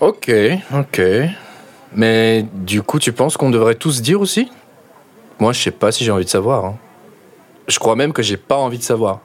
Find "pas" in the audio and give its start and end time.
5.70-5.92, 8.36-8.56